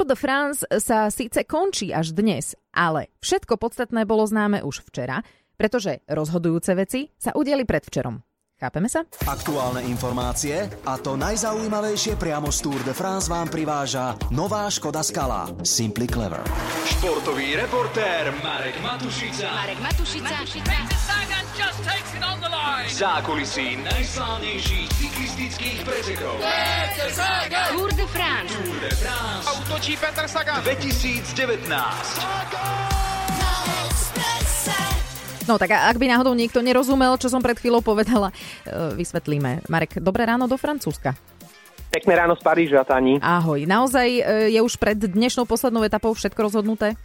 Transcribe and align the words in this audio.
Tour 0.00 0.08
de 0.08 0.16
France 0.16 0.64
sa 0.80 1.12
síce 1.12 1.44
končí 1.44 1.92
až 1.92 2.16
dnes, 2.16 2.56
ale 2.72 3.12
všetko 3.20 3.60
podstatné 3.60 4.08
bolo 4.08 4.24
známe 4.24 4.64
už 4.64 4.80
včera, 4.88 5.20
pretože 5.60 6.00
rozhodujúce 6.08 6.72
veci 6.72 7.12
sa 7.20 7.36
udiali 7.36 7.68
predvčerom. 7.68 8.16
Chápeme 8.56 8.88
sa? 8.88 9.04
Aktuálne 9.28 9.84
informácie 9.84 10.72
a 10.88 10.96
to 10.96 11.20
najzaujímavejšie 11.20 12.16
priamo 12.16 12.48
z 12.48 12.58
Tour 12.64 12.80
de 12.80 12.96
France 12.96 13.28
vám 13.28 13.52
priváža 13.52 14.16
nová 14.32 14.72
Škoda 14.72 15.04
Skala 15.04 15.52
Simply 15.68 16.08
Clever. 16.08 16.48
Športový 16.88 17.60
reportér 17.60 18.32
Marek 18.40 18.80
Matušica. 18.80 19.52
Marek 19.52 19.84
Matušica. 19.84 20.32
V 22.88 22.92
zákulisí 22.96 23.76
najslávnejších 23.84 24.88
cyklistických 24.96 25.78
pretekov. 25.84 26.40
Tour 27.76 27.92
de 27.92 28.06
France. 28.08 28.56
Tour 28.56 28.79
Útočí 29.70 29.94
Peter 29.94 30.26
Sagan. 30.26 30.66
2019. 30.66 31.30
No 35.46 35.62
tak 35.62 35.70
ak 35.78 35.94
by 35.94 36.10
náhodou 36.10 36.34
niekto 36.34 36.58
nerozumel, 36.58 37.14
čo 37.22 37.30
som 37.30 37.38
pred 37.38 37.54
chvíľou 37.54 37.78
povedala, 37.78 38.34
e, 38.66 38.98
vysvetlíme. 38.98 39.70
Marek, 39.70 40.02
dobré 40.02 40.26
ráno 40.26 40.50
do 40.50 40.58
Francúzska. 40.58 41.14
Pekné 41.86 42.18
ráno 42.18 42.34
z 42.34 42.42
Paríža, 42.42 42.82
Tani. 42.82 43.22
Ahoj. 43.22 43.62
Naozaj 43.62 44.08
e, 44.10 44.22
je 44.50 44.58
už 44.58 44.74
pred 44.74 44.98
dnešnou 44.98 45.46
poslednou 45.46 45.86
etapou 45.86 46.18
všetko 46.18 46.50
rozhodnuté? 46.50 46.98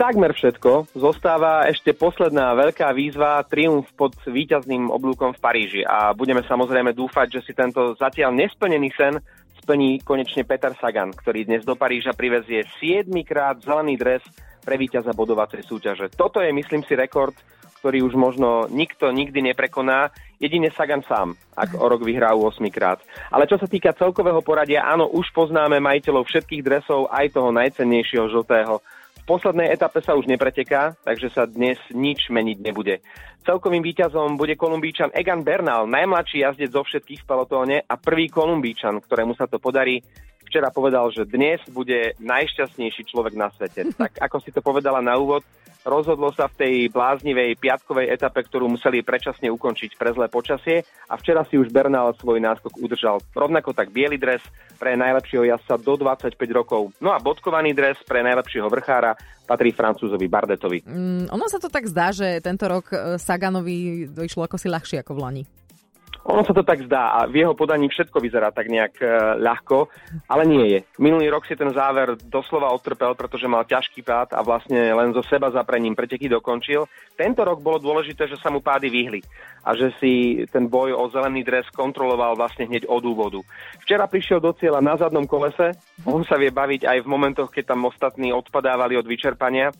Takmer 0.00 0.32
všetko. 0.32 0.96
Zostáva 0.96 1.68
ešte 1.68 1.92
posledná 1.92 2.56
veľká 2.56 2.88
výzva, 2.96 3.44
triumf 3.44 3.92
pod 4.00 4.16
víťazným 4.24 4.88
oblúkom 4.88 5.36
v 5.36 5.42
Paríži. 5.44 5.84
A 5.84 6.16
budeme 6.16 6.40
samozrejme 6.40 6.96
dúfať, 6.96 7.36
že 7.36 7.40
si 7.44 7.52
tento 7.52 7.92
zatiaľ 8.00 8.32
nesplnený 8.32 8.88
sen 8.96 9.20
splní 9.62 10.02
konečne 10.02 10.42
Peter 10.42 10.74
Sagan, 10.74 11.14
ktorý 11.14 11.46
dnes 11.46 11.62
do 11.62 11.78
Paríža 11.78 12.10
privezie 12.18 12.66
7 12.82 13.06
krát 13.22 13.62
zelený 13.62 13.94
dres 13.94 14.22
pre 14.58 14.74
víťaza 14.74 15.14
bodovacej 15.14 15.62
súťaže. 15.62 16.10
Toto 16.10 16.42
je, 16.42 16.50
myslím 16.50 16.82
si, 16.82 16.98
rekord, 16.98 17.34
ktorý 17.78 18.02
už 18.02 18.14
možno 18.18 18.66
nikto 18.66 19.14
nikdy 19.14 19.54
neprekoná, 19.54 20.10
jedine 20.42 20.74
Sagan 20.74 21.06
sám, 21.06 21.38
ak 21.54 21.78
o 21.78 21.86
rok 21.86 22.02
vyhrá 22.02 22.34
8 22.34 22.58
krát. 22.74 22.98
Ale 23.30 23.46
čo 23.46 23.54
sa 23.54 23.70
týka 23.70 23.94
celkového 23.94 24.42
poradia, 24.42 24.82
áno, 24.82 25.06
už 25.06 25.30
poznáme 25.30 25.78
majiteľov 25.78 26.26
všetkých 26.26 26.62
dresov, 26.66 27.06
aj 27.14 27.30
toho 27.30 27.54
najcennejšieho 27.54 28.26
žltého. 28.34 28.82
V 29.22 29.38
poslednej 29.38 29.70
etape 29.70 30.02
sa 30.02 30.18
už 30.18 30.26
nepreteká, 30.26 30.98
takže 31.06 31.30
sa 31.30 31.46
dnes 31.46 31.78
nič 31.94 32.26
meniť 32.26 32.58
nebude. 32.58 32.98
Celkovým 33.46 33.78
víťazom 33.78 34.34
bude 34.34 34.58
kolumbíčan 34.58 35.14
Egan 35.14 35.46
Bernal, 35.46 35.86
najmladší 35.86 36.42
jazdec 36.42 36.74
zo 36.74 36.82
všetkých 36.82 37.22
v 37.22 37.28
pelotóne 37.30 37.76
a 37.86 37.94
prvý 37.94 38.26
kolumbíčan, 38.26 38.98
ktorému 38.98 39.38
sa 39.38 39.46
to 39.46 39.62
podarí. 39.62 40.02
Včera 40.42 40.74
povedal, 40.74 41.14
že 41.14 41.22
dnes 41.22 41.62
bude 41.70 42.18
najšťastnejší 42.18 43.02
človek 43.06 43.38
na 43.38 43.54
svete. 43.54 43.86
Tak 44.02 44.18
ako 44.18 44.36
si 44.42 44.50
to 44.50 44.58
povedala 44.58 44.98
na 44.98 45.14
úvod, 45.14 45.46
rozhodlo 45.84 46.30
sa 46.34 46.46
v 46.50 46.58
tej 46.58 46.74
bláznivej 46.90 47.58
piatkovej 47.58 48.10
etape, 48.10 48.42
ktorú 48.46 48.70
museli 48.70 49.02
predčasne 49.02 49.50
ukončiť 49.50 49.98
pre 49.98 50.14
zlé 50.14 50.26
počasie 50.30 50.86
a 51.10 51.14
včera 51.18 51.42
si 51.46 51.58
už 51.58 51.70
Bernal 51.70 52.14
svoj 52.18 52.38
náskok 52.42 52.78
udržal. 52.78 53.20
Rovnako 53.34 53.74
tak 53.74 53.90
biely 53.90 54.18
dres 54.18 54.42
pre 54.78 54.94
najlepšieho 54.98 55.46
jazdca 55.46 55.78
do 55.78 55.94
25 55.98 56.34
rokov. 56.50 56.90
No 56.98 57.14
a 57.14 57.22
bodkovaný 57.22 57.74
dres 57.74 57.98
pre 58.02 58.22
najlepšieho 58.22 58.66
vrchára 58.66 59.14
patrí 59.46 59.74
Francúzovi 59.74 60.26
Bardetovi. 60.30 60.86
Mm, 60.86 61.28
ono 61.28 61.46
sa 61.50 61.58
to 61.58 61.68
tak 61.68 61.84
zdá, 61.90 62.14
že 62.14 62.40
tento 62.40 62.64
rok 62.70 62.88
e, 62.88 63.18
Saganovi 63.18 64.06
išlo 64.22 64.46
ako 64.46 64.56
si 64.56 64.70
ľahšie 64.70 65.02
ako 65.02 65.18
v 65.18 65.22
Lani. 65.22 65.42
Ono 66.22 66.46
sa 66.46 66.54
to 66.54 66.62
tak 66.62 66.86
zdá 66.86 67.18
a 67.18 67.26
v 67.26 67.42
jeho 67.42 67.54
podaní 67.58 67.90
všetko 67.90 68.22
vyzerá 68.22 68.54
tak 68.54 68.70
nejak 68.70 68.94
e, 69.02 69.06
ľahko, 69.42 69.90
ale 70.30 70.46
nie 70.46 70.66
je. 70.70 70.78
Minulý 71.02 71.26
rok 71.26 71.42
si 71.50 71.58
ten 71.58 71.74
záver 71.74 72.14
doslova 72.30 72.70
odtrpel, 72.70 73.18
pretože 73.18 73.50
mal 73.50 73.66
ťažký 73.66 74.06
pád 74.06 74.38
a 74.38 74.40
vlastne 74.46 74.94
len 74.94 75.10
zo 75.10 75.26
seba 75.26 75.50
zaprením 75.50 75.98
preteky 75.98 76.30
dokončil. 76.30 76.86
Tento 77.18 77.42
rok 77.42 77.58
bolo 77.58 77.82
dôležité, 77.82 78.30
že 78.30 78.38
sa 78.38 78.54
mu 78.54 78.62
pády 78.62 78.86
vyhli 78.86 79.18
a 79.66 79.74
že 79.74 79.90
si 79.98 80.42
ten 80.50 80.70
boj 80.70 80.94
o 80.94 81.10
zelený 81.10 81.42
dres 81.42 81.66
kontroloval 81.74 82.38
vlastne 82.38 82.70
hneď 82.70 82.86
od 82.86 83.02
úvodu. 83.02 83.42
Včera 83.82 84.06
prišiel 84.06 84.38
do 84.38 84.54
cieľa 84.54 84.78
na 84.78 84.94
zadnom 84.94 85.26
kolese, 85.26 85.74
on 86.06 86.22
sa 86.22 86.38
vie 86.38 86.54
baviť 86.54 86.86
aj 86.86 86.98
v 87.02 87.10
momentoch, 87.10 87.50
keď 87.50 87.74
tam 87.74 87.86
ostatní 87.90 88.30
odpadávali 88.30 88.94
od 88.94 89.06
vyčerpania 89.06 89.74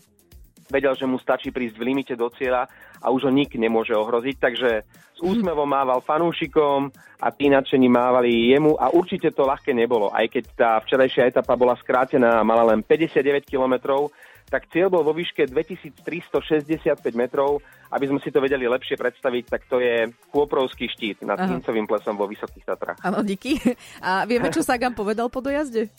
vedel, 0.71 0.93
že 0.95 1.09
mu 1.09 1.19
stačí 1.19 1.51
prísť 1.51 1.75
v 1.79 1.85
limite 1.91 2.13
do 2.15 2.27
cieľa 2.31 2.67
a 3.03 3.11
už 3.11 3.27
ho 3.27 3.31
nik 3.31 3.55
nemôže 3.55 3.91
ohroziť, 3.95 4.35
takže 4.39 4.69
s 5.13 5.19
úsmevom 5.19 5.67
mával 5.67 5.99
fanúšikom 5.99 6.91
a 7.19 7.27
tí 7.31 7.51
nadšení 7.51 7.87
mávali 7.87 8.51
jemu 8.51 8.75
a 8.79 8.91
určite 8.91 9.31
to 9.31 9.43
ľahké 9.47 9.75
nebolo, 9.75 10.11
aj 10.11 10.25
keď 10.31 10.43
tá 10.55 10.71
včerajšia 10.83 11.29
etapa 11.29 11.53
bola 11.59 11.75
skrátená 11.79 12.39
a 12.39 12.47
mala 12.47 12.75
len 12.75 12.83
59 12.83 13.43
kilometrov, 13.43 14.11
tak 14.53 14.69
cieľ 14.69 14.93
bol 14.93 15.01
vo 15.01 15.17
výške 15.17 15.49
2365 15.49 16.05
metrov. 17.17 17.57
Aby 17.93 18.09
sme 18.09 18.17
si 18.25 18.33
to 18.33 18.41
vedeli 18.41 18.65
lepšie 18.65 18.97
predstaviť, 18.97 19.43
tak 19.53 19.69
to 19.69 19.77
je 19.77 20.09
Kôprovský 20.33 20.89
štít 20.89 21.21
nad 21.29 21.37
Kincovým 21.37 21.85
plesom 21.85 22.17
vo 22.17 22.25
Vysokých 22.25 22.65
Tatrách. 22.65 22.97
Áno, 23.05 23.21
díky. 23.21 23.61
A 24.01 24.25
vieme, 24.25 24.49
čo 24.49 24.65
Sagan 24.65 24.97
povedal 24.97 25.29
po 25.29 25.45
dojazde? 25.45 25.93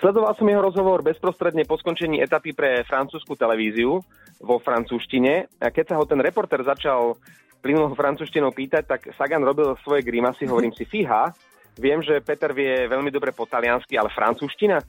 Sledoval 0.00 0.32
som 0.34 0.48
jeho 0.48 0.62
rozhovor 0.64 1.04
bezprostredne 1.04 1.68
po 1.68 1.76
skončení 1.76 2.22
etapy 2.24 2.56
pre 2.56 2.82
francúzsku 2.88 3.36
televíziu 3.36 4.00
vo 4.40 4.56
francúzštine. 4.58 5.60
A 5.60 5.68
keď 5.68 5.94
sa 5.94 5.98
ho 6.00 6.04
ten 6.08 6.18
reporter 6.18 6.64
začal 6.64 7.18
plynulou 7.62 7.94
francúzštinou 7.94 8.50
pýtať, 8.50 8.82
tak 8.88 9.00
Sagan 9.14 9.46
robil 9.46 9.78
svoje 9.86 10.02
grimasy, 10.02 10.50
hovorím 10.50 10.74
si, 10.74 10.82
fíha, 10.82 11.30
viem, 11.78 12.02
že 12.02 12.18
Peter 12.18 12.50
vie 12.50 12.90
veľmi 12.90 13.14
dobre 13.14 13.30
po 13.30 13.46
taliansky, 13.46 13.94
ale 13.94 14.10
francúzština? 14.10 14.82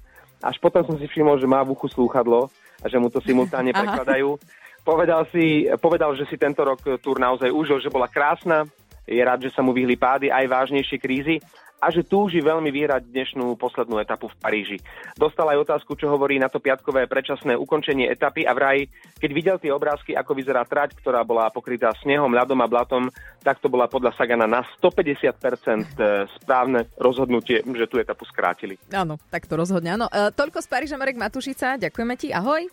Až 0.44 0.58
potom 0.58 0.81
som 0.84 0.97
si 0.97 1.06
všimol, 1.06 1.38
že 1.38 1.47
má 1.47 1.62
v 1.62 1.78
uchu 1.78 1.88
slúchadlo 1.88 2.50
a 2.81 2.86
že 2.90 2.97
mu 2.97 3.08
to 3.13 3.22
simultáne 3.22 3.72
prekladajú. 3.72 4.36
Povedal, 4.84 5.24
si, 5.31 5.69
povedal, 5.80 6.12
že 6.19 6.28
si 6.28 6.36
tento 6.36 6.66
rok 6.66 6.81
túr 7.00 7.16
naozaj 7.16 7.47
užil, 7.47 7.80
že 7.80 7.94
bola 7.94 8.12
krásna, 8.12 8.68
je 9.08 9.22
rád, 9.24 9.47
že 9.47 9.53
sa 9.56 9.63
mu 9.63 9.72
vyhli 9.72 9.96
pády 9.96 10.28
aj 10.28 10.44
vážnejšie 10.47 10.97
krízy 11.00 11.40
a 11.83 11.91
že 11.91 12.07
túži 12.07 12.39
veľmi 12.39 12.71
vyhrať 12.71 13.11
dnešnú 13.11 13.59
poslednú 13.59 13.99
etapu 13.99 14.31
v 14.31 14.39
Paríži. 14.39 14.77
Dostal 15.19 15.51
aj 15.51 15.67
otázku, 15.67 15.99
čo 15.99 16.07
hovorí 16.07 16.39
na 16.39 16.47
to 16.47 16.63
piatkové 16.63 17.03
predčasné 17.11 17.59
ukončenie 17.59 18.07
etapy 18.07 18.47
a 18.47 18.55
vraj, 18.55 18.88
keď 19.19 19.29
videl 19.35 19.57
tie 19.59 19.75
obrázky, 19.75 20.16
ako 20.16 20.31
vyzerá 20.31 20.63
trať, 20.63 20.95
ktorá 21.03 21.27
bola 21.27 21.51
pokrytá 21.51 21.91
snehom, 21.99 22.31
ľadom 22.31 22.63
a 22.63 22.67
blatom, 22.71 23.11
tak 23.44 23.59
to 23.59 23.67
bola 23.67 23.91
podľa 23.91 24.16
Sagana 24.16 24.47
na 24.47 24.63
150% 24.79 25.19
e, 25.19 26.23
správne 26.39 26.88
rozhodnutie, 26.95 27.59
že 27.59 27.85
tú 27.91 28.00
etapu 28.00 28.23
skrátili. 28.23 28.79
Áno, 28.95 29.19
tak 29.27 29.51
to 29.51 29.59
rozhodne. 29.59 30.00
Áno. 30.00 30.07
E, 30.07 30.31
toľko 30.31 30.63
z 30.63 30.67
Paríža 30.71 30.95
Marek 30.95 31.19
Matušica, 31.19 31.75
ďakujeme 31.75 32.15
ti, 32.15 32.31
ahoj. 32.31 32.63